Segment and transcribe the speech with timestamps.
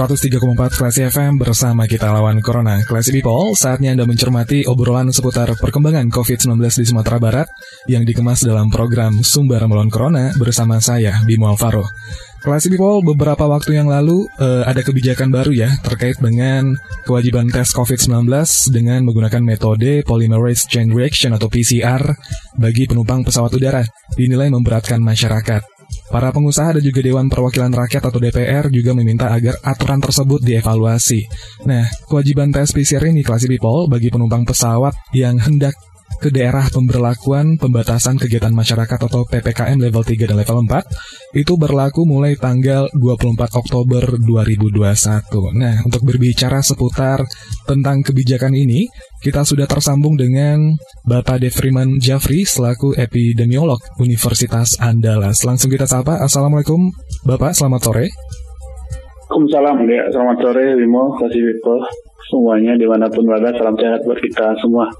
[0.00, 2.80] 103,4 Klasi FM bersama kita lawan Corona.
[2.88, 7.48] Klasi People, saatnya Anda mencermati obrolan seputar perkembangan COVID-19 di Sumatera Barat
[7.84, 11.84] yang dikemas dalam program Sumber Melawan Corona bersama saya, Bimo Alvaro.
[12.40, 17.68] Klasi People, beberapa waktu yang lalu uh, ada kebijakan baru ya terkait dengan kewajiban tes
[17.76, 18.24] COVID-19
[18.72, 22.00] dengan menggunakan metode Polymerase Chain Reaction atau PCR
[22.56, 23.84] bagi penumpang pesawat udara
[24.16, 25.79] dinilai memberatkan masyarakat.
[26.10, 31.26] Para pengusaha dan juga Dewan Perwakilan Rakyat atau DPR juga meminta agar aturan tersebut dievaluasi.
[31.66, 35.74] Nah, kewajiban tes PCR ini kelas people bagi penumpang pesawat yang hendak
[36.20, 42.04] ke daerah pemberlakuan pembatasan kegiatan masyarakat atau PPKM level 3 dan level 4 itu berlaku
[42.04, 45.56] mulai tanggal 24 Oktober 2021.
[45.56, 47.24] Nah, untuk berbicara seputar
[47.64, 48.84] tentang kebijakan ini,
[49.24, 50.76] kita sudah tersambung dengan
[51.08, 55.40] Bapak Devriman Jafri selaku epidemiolog Universitas Andalas.
[55.48, 56.20] Langsung kita sapa.
[56.20, 56.92] Assalamualaikum
[57.24, 58.06] Bapak, selamat sore.
[59.30, 61.78] Waalaikumsalam ya, selamat sore Wimo, kasih Wipo,
[62.28, 64.90] semuanya di mana pun berada, salam sehat buat kita semua.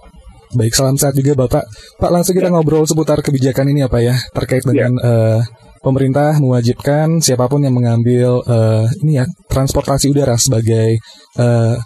[0.50, 1.62] Baik, salam sehat juga Bapak.
[2.02, 2.54] Pak, langsung kita ya.
[2.54, 5.06] ngobrol seputar kebijakan ini apa ya, terkait dengan ya.
[5.06, 5.40] uh,
[5.78, 10.98] pemerintah mewajibkan siapa pun yang mengambil uh, ini ya transportasi udara sebagai
[11.38, 11.78] uh,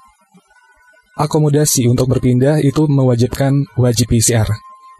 [1.21, 4.49] akomodasi untuk berpindah itu mewajibkan wajib PCR.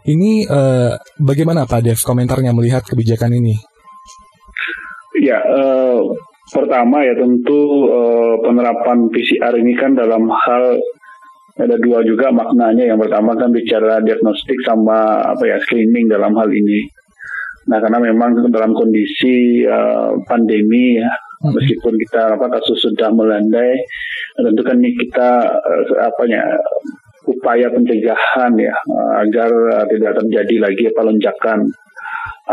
[0.05, 3.57] Ini uh, bagaimana Pak Dev komentarnya melihat kebijakan ini?
[5.25, 6.05] Ya, uh,
[6.53, 10.77] pertama ya tentu uh, penerapan PCR ini kan dalam hal
[11.55, 12.91] ada dua juga maknanya.
[12.95, 16.83] Yang pertama kan bicara diagnostik sama apa ya screening dalam hal ini.
[17.65, 21.49] Nah karena memang dalam kondisi uh, pandemi ya, hmm.
[21.55, 23.73] meskipun kita apa kasus sudah melandai,
[24.37, 26.45] tentu kan ini kita uh, apa ya
[27.25, 31.59] upaya pencegahan ya uh, agar uh, tidak terjadi lagi apa lonjakan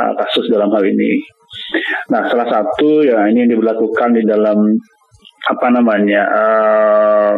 [0.01, 1.21] uh, kasus dalam hal ini.
[2.09, 4.65] Nah salah satu ya ini yang diberlakukan di dalam
[5.43, 7.35] apa namanya uh,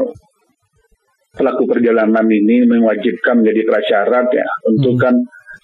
[1.34, 5.02] pelaku perjalanan ini mewajibkan menjadi prasyarat ya untuk hmm.
[5.02, 5.14] kan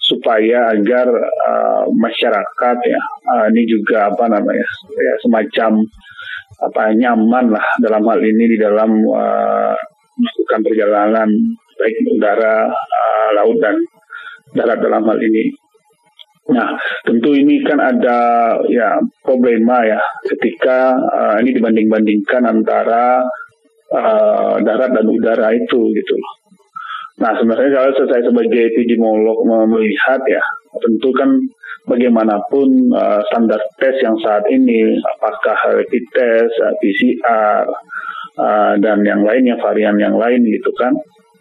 [0.01, 1.07] supaya agar
[1.47, 3.01] uh, masyarakat ya
[3.31, 5.79] uh, ini juga apa namanya ya semacam
[6.61, 9.75] apa nyaman lah dalam hal ini di dalam uh,
[10.19, 11.29] melakukan perjalanan
[11.81, 13.75] baik udara, uh, laut dan
[14.53, 15.49] darat dalam hal ini.
[16.51, 16.75] Nah,
[17.07, 18.19] tentu ini kan ada
[18.67, 23.23] ya problema ya ketika uh, ini dibanding-bandingkan antara
[23.91, 26.33] uh, darat dan udara itu gitu loh.
[27.21, 30.41] Nah sebenarnya kalau saya sebagai epidemiolog melihat ya
[30.81, 31.29] tentu kan
[31.85, 37.65] bagaimanapun uh, standar tes yang saat ini apakah rapid test, uh, PCR
[38.37, 40.93] uh, dan yang lainnya varian yang lain gitu kan.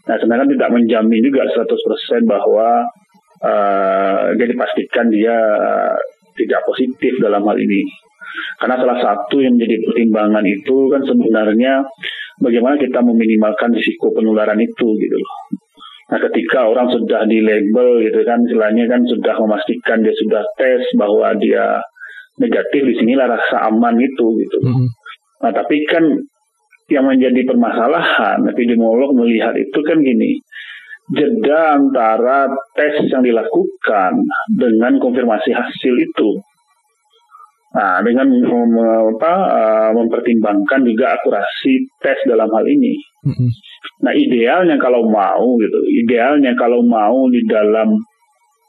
[0.08, 1.70] Nah sebenarnya tidak menjamin juga 100%
[2.26, 2.84] bahwa
[3.44, 5.96] uh, dia dipastikan dia uh,
[6.36, 7.84] tidak positif dalam hal ini.
[8.56, 11.84] Karena salah satu yang menjadi pertimbangan itu kan sebenarnya
[12.40, 15.34] bagaimana kita meminimalkan risiko penularan itu gitu loh.
[16.10, 20.82] Nah ketika orang sudah di label gitu kan, istilahnya kan sudah memastikan dia sudah tes
[20.98, 21.78] bahwa dia
[22.42, 24.58] negatif, di sinilah rasa aman itu gitu.
[24.64, 24.88] Mm -hmm.
[25.46, 26.02] Nah tapi kan
[26.90, 30.42] yang menjadi permasalahan epidemiolog melihat itu kan gini,
[31.14, 34.12] jeda antara tes yang dilakukan
[34.50, 36.30] dengan konfirmasi hasil itu
[37.70, 38.74] Nah, dengan mem,
[39.14, 42.98] apa, uh, mempertimbangkan juga akurasi tes dalam hal ini.
[43.22, 43.50] Mm-hmm.
[44.02, 47.94] Nah, idealnya kalau mau gitu, idealnya kalau mau di dalam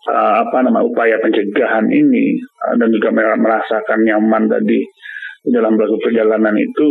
[0.05, 2.37] uh, apa nama upaya pencegahan ini
[2.69, 3.09] uh, dan juga
[3.41, 4.85] merasakan nyaman tadi
[5.41, 6.87] di dalam melakukan perjalanan itu,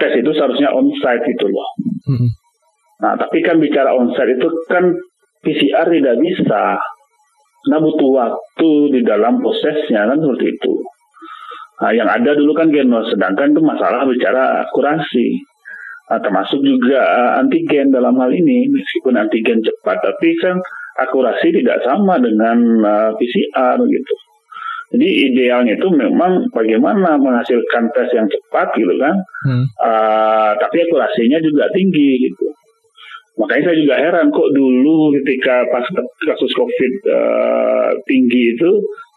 [0.00, 1.68] tes itu seharusnya onsite gitu loh.
[2.08, 2.30] Mm-hmm.
[3.04, 4.96] Nah, tapi kan bicara onsite itu kan
[5.44, 6.80] PCR tidak bisa.
[7.66, 10.74] Nah butuh waktu di dalam prosesnya kan seperti itu.
[11.76, 15.44] Nah, yang ada dulu kan genos, sedangkan itu masalah bicara akurasi.
[16.08, 20.56] Nah, termasuk juga uh, antigen dalam hal ini, meskipun antigen cepat, tapi kan
[20.96, 24.14] akurasi tidak sama dengan uh, PCR gitu.
[24.96, 29.66] Jadi idealnya itu memang bagaimana menghasilkan tes yang cepat gitu kan, hmm.
[29.82, 32.54] uh, tapi akurasinya juga tinggi gitu.
[33.36, 35.84] Makanya saya juga heran kok dulu ketika pas
[36.24, 38.70] kasus COVID uh, tinggi itu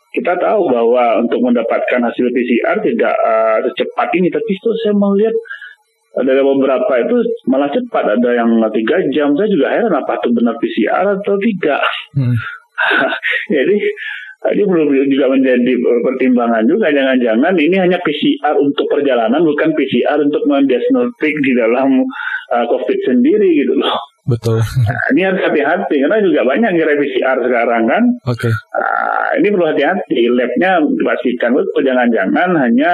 [0.09, 5.35] kita tahu bahwa untuk mendapatkan hasil PCR tidak uh, secepat ini, tapi itu saya melihat
[6.17, 9.37] ada beberapa itu malah cepat, ada yang tiga jam.
[9.37, 11.81] Saya juga heran apa itu benar PCR atau tidak.
[12.17, 12.35] Hmm.
[13.55, 13.77] Jadi
[14.39, 16.87] ini perlu juga menjadi pertimbangan juga.
[16.95, 22.07] Jangan-jangan ini hanya PCR untuk perjalanan, bukan PCR untuk mendiagnostik di dalam
[22.55, 23.99] uh, COVID sendiri gitu loh.
[24.29, 24.61] Betul.
[24.61, 28.03] Nah, ini harus hati-hati karena juga banyak yang PCR sekarang kan.
[28.29, 28.47] Oke.
[28.47, 28.53] Okay.
[28.53, 30.19] Nah, ini perlu hati-hati.
[30.31, 32.91] Labnya dipastikan betul jangan-jangan hanya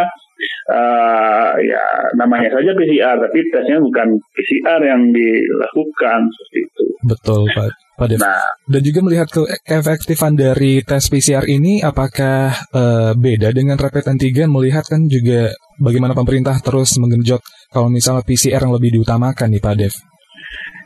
[0.72, 1.84] uh, ya
[2.16, 6.86] namanya saja PCR tapi tesnya bukan PCR yang dilakukan seperti itu.
[7.06, 7.85] Betul Pak.
[7.96, 8.20] Pak Dev.
[8.20, 14.12] Nah, dan juga melihat ke keefektifan dari tes PCR ini apakah uh, beda dengan rapid
[14.12, 17.40] antigen melihat kan juga bagaimana pemerintah terus menggenjot
[17.72, 19.96] kalau misalnya PCR yang lebih diutamakan nih Pak Dev.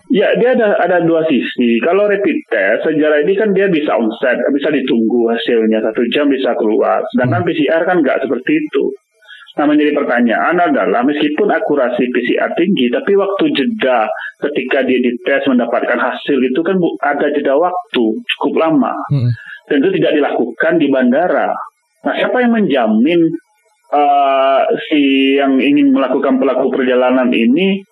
[0.09, 1.77] Ya, dia ada ada dua sisi.
[1.85, 6.57] Kalau rapid test, sejarah ini kan dia bisa onset, bisa ditunggu hasilnya satu jam bisa
[6.57, 7.05] keluar.
[7.13, 7.49] Sedangkan hmm.
[7.53, 8.89] PCR kan nggak seperti itu.
[9.57, 14.05] Nah, menjadi pertanyaan adalah meskipun akurasi PCR tinggi, tapi waktu jeda
[14.45, 18.03] ketika dia dites mendapatkan hasil itu kan ada jeda waktu
[18.37, 18.93] cukup lama.
[19.09, 19.31] Hmm.
[19.65, 21.49] Dan itu tidak dilakukan di bandara.
[22.05, 23.21] Nah, siapa yang menjamin
[23.91, 27.83] uh, si yang ingin melakukan pelaku perjalanan ini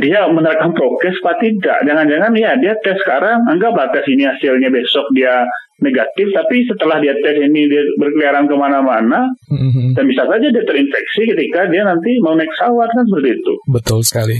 [0.00, 1.78] dia menerapkan prokes apa tidak.
[1.86, 5.44] Jangan-jangan ya dia tes sekarang, anggaplah tes ini hasilnya besok dia
[5.82, 9.98] negatif, tapi setelah dia tes ini dia berkeliaran ke mana-mana, mm-hmm.
[9.98, 13.54] dan bisa saja dia terinfeksi ketika dia nanti mau naik pesawat kan seperti itu.
[13.70, 14.36] Betul sekali.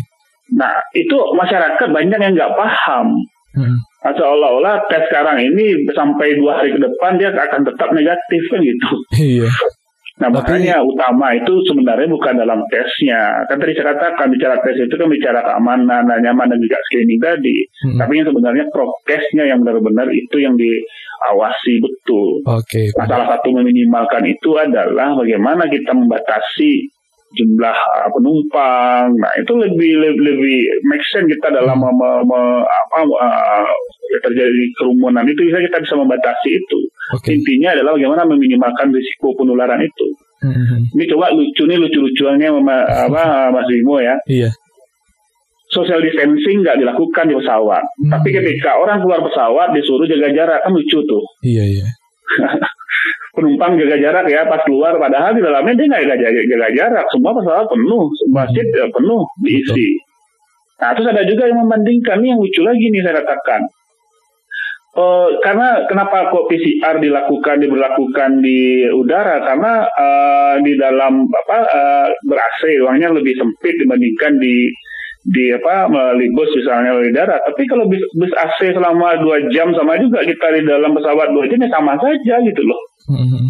[0.55, 3.13] Nah itu masyarakat banyak yang nggak paham.
[3.53, 3.79] Mm-hmm.
[4.03, 8.59] Nah, seolah-olah tes sekarang ini sampai dua hari ke depan dia akan tetap negatif kan
[8.59, 8.91] gitu.
[9.15, 9.51] Iya.
[10.21, 13.49] Nah makanya utama itu sebenarnya bukan dalam tesnya.
[13.49, 17.57] Kan tadi saya katakan bicara tes itu kan bicara keamanan, nyaman dan juga screening tadi.
[17.89, 17.97] Hmm.
[17.97, 22.45] Tapi yang sebenarnya prokesnya yang benar-benar itu yang diawasi betul.
[22.45, 22.69] Oke.
[22.69, 26.93] Okay, nah, salah satu meminimalkan itu adalah bagaimana kita membatasi
[27.37, 29.13] jumlah uh, penumpang.
[29.17, 31.95] Nah itu lebih lebih, lebih make sense kita dalam hmm.
[31.97, 33.67] me, me, apa uh,
[34.21, 36.79] terjadi kerumunan itu bisa kita bisa membatasi itu.
[37.21, 37.37] Okay.
[37.37, 40.07] Intinya adalah bagaimana meminimalkan risiko penularan itu.
[40.43, 40.91] Hmm.
[40.99, 42.49] Ini coba lucu nih lucu-lucuannya
[42.89, 44.19] apa Mas Bimo ya.
[44.27, 44.51] Iya.
[45.73, 48.13] Social distancing nggak dilakukan di pesawat, hmm.
[48.13, 51.25] tapi ketika orang keluar pesawat disuruh jaga jarak kan lucu tuh.
[51.41, 51.87] Iya iya.
[53.33, 57.07] penumpang jaga jarak ya pas keluar padahal di dalamnya dia nggak jaga, jaga jarak.
[57.09, 59.89] Semua pesawat penuh masjid ya, penuh diisi.
[60.79, 62.21] Nah terus ada juga yang membandingkan.
[62.21, 63.63] Ini yang lucu lagi nih saya katakan.
[64.93, 69.41] Uh, karena kenapa kok PCR dilakukan diberlakukan di udara?
[69.41, 74.69] Karena uh, di dalam apa uh, ber AC ruangnya lebih sempit dibandingkan di
[75.23, 79.71] di apa melalui bus misalnya di darat tapi kalau bus, bus AC selama dua jam
[79.71, 83.47] sama juga kita di dalam pesawat dua jam ya sama saja gitu loh hmm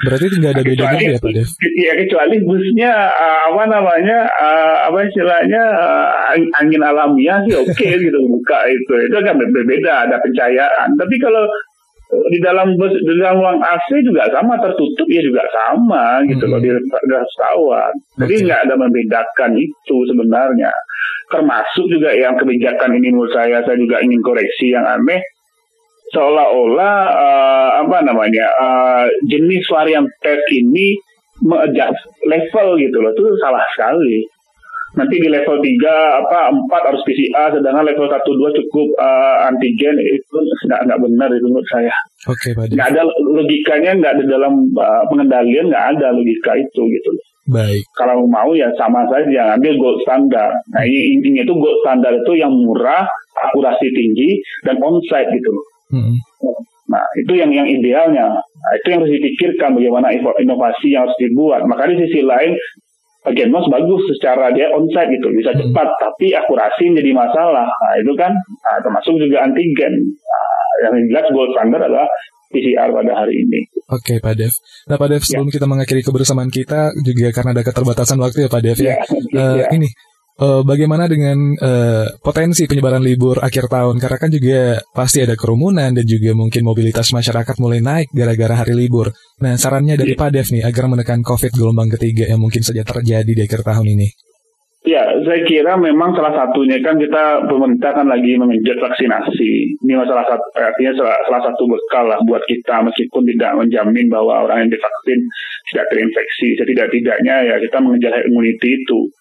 [0.00, 1.48] Berarti tidak ada bedanya ya Pak Dev?
[1.60, 8.00] Iya kecuali busnya uh, apa namanya uh, apa istilahnya uh, angin alamiah sih oke okay,
[8.08, 10.96] gitu buka itu itu kan berbeda ada pencahayaan.
[10.96, 11.44] Tapi kalau
[12.10, 16.52] di dalam bus di dalam ruang AC juga sama tertutup ya juga sama gitu hmm.
[16.52, 16.70] loh di
[17.06, 17.94] pesawat.
[18.18, 20.70] Jadi nggak ada membedakan itu sebenarnya.
[21.30, 25.22] Termasuk juga yang kebijakan ini menurut saya saya juga ingin koreksi yang aneh
[26.10, 30.98] seolah-olah uh, apa namanya uh, jenis varian tes ini
[31.38, 34.26] mengadjust level gitu loh itu salah sekali
[34.98, 39.96] nanti di level 3 apa 4 harus PCR sedangkan level 1 2 cukup uh, antigen
[40.02, 41.94] itu nggak nggak benar itu menurut saya.
[42.26, 47.10] Oke, okay, Nggak ada logikanya nggak ada dalam uh, pengendalian nggak ada logika itu gitu.
[47.50, 47.82] Baik.
[47.98, 50.50] Kalau mau ya sama saja ambil gold standar.
[50.70, 53.06] Nah ini intinya itu gold standar itu yang murah,
[53.50, 55.66] akurasi tinggi dan onsite gitu loh.
[55.90, 56.14] Hmm.
[56.90, 58.34] Nah, itu yang yang idealnya.
[58.34, 60.10] Nah, itu yang harus dipikirkan bagaimana
[60.42, 61.62] inovasi yang harus dibuat.
[61.70, 62.58] Maka di sisi lain,
[63.20, 65.60] Genmos bagus secara dia onsite gitu, bisa hmm.
[65.60, 67.68] cepat, tapi akurasi jadi masalah.
[67.68, 69.92] Nah, itu kan nah, termasuk juga antigen.
[70.08, 72.08] Nah, yang jelas gold standard adalah
[72.50, 73.60] PCR pada hari ini.
[73.92, 74.54] Oke, Pak Dev.
[74.90, 75.54] Nah, Pak Dev, sebelum ya.
[75.60, 78.96] kita mengakhiri kebersamaan kita, juga karena ada keterbatasan waktu ya, Pak Dev ya.
[78.96, 78.96] ya.
[79.36, 79.66] Uh, ya.
[79.68, 79.88] Ini,
[80.38, 83.98] uh, bagaimana dengan uh, potensi penyebaran libur akhir tahun?
[83.98, 88.78] Karena kan juga pasti ada kerumunan dan juga mungkin mobilitas masyarakat mulai naik gara-gara hari
[88.78, 89.10] libur.
[89.42, 93.26] Nah, sarannya dari Pak Dev nih agar menekan COVID gelombang ketiga yang mungkin saja terjadi
[93.26, 94.30] di akhir tahun ini.
[94.80, 99.76] Ya, saya kira memang salah satunya kan kita pemerintah kan lagi mengejar vaksinasi.
[99.76, 104.48] Ini masalah satu, artinya salah, salah satu bekal lah buat kita meskipun tidak menjamin bahwa
[104.48, 105.20] orang yang divaksin
[105.68, 106.48] tidak terinfeksi.
[106.56, 109.12] Setidak-tidaknya ya kita mengejar immunity itu.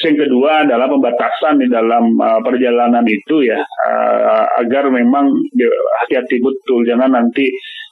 [0.00, 5.28] Yang kedua adalah pembatasan di dalam uh, perjalanan itu ya uh, agar memang
[6.02, 7.44] hati-hati betul jangan nanti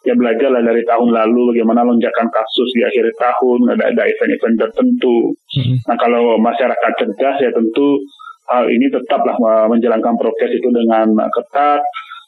[0.08, 5.36] ya belajarlah dari tahun lalu bagaimana lonjakan kasus di akhir tahun ada ada event-event tertentu.
[5.36, 5.76] Mm-hmm.
[5.86, 8.00] Nah kalau masyarakat cerdas ya tentu
[8.48, 9.36] hal ini tetaplah
[9.68, 11.84] menjalankan prokes itu dengan ketat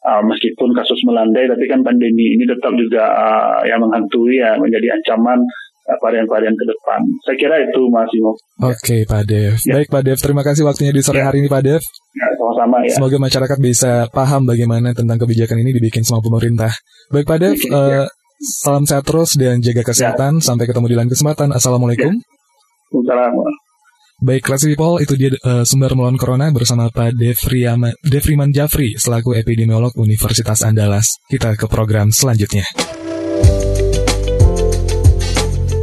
[0.07, 5.01] uh, meskipun kasus melandai tapi kan pandemi ini tetap juga uh, yang menghantui ya menjadi
[5.01, 5.43] ancaman
[5.83, 7.01] varian-varian ke depan.
[7.27, 8.33] Saya kira itu Mas Imo.
[8.63, 9.59] Oke Pak Dev.
[9.67, 9.75] Ya.
[9.79, 11.31] Baik Pak Dev, terima kasih waktunya di sore ya.
[11.31, 11.83] hari ini Pak Dev.
[12.15, 12.95] Ya, sama-sama ya.
[12.95, 16.71] Semoga masyarakat bisa paham bagaimana tentang kebijakan ini dibikin sama pemerintah.
[17.11, 17.71] Baik Pak Dev, ya.
[17.75, 18.05] uh,
[18.63, 20.39] salam sehat terus dan jaga kesehatan.
[20.39, 20.45] Ya.
[20.45, 21.51] Sampai ketemu di lain kesempatan.
[21.51, 22.15] Assalamualaikum.
[22.15, 22.23] Ya.
[22.93, 23.71] Assalamualaikum.
[24.23, 29.35] Baik, Classy People, itu dia uh, sumber melawan corona bersama Pak Devriama, Devriman Jafri selaku
[29.35, 31.19] epidemiolog Universitas Andalas.
[31.27, 32.63] Kita ke program selanjutnya.